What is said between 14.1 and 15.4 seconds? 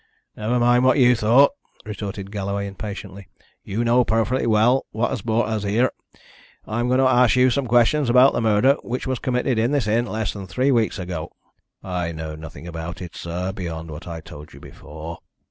told you before."